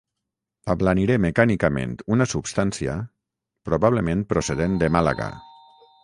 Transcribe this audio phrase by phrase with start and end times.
[0.73, 2.95] Ablaniré mecànicament una substància,
[3.69, 5.29] probablement procedent de Màlaga.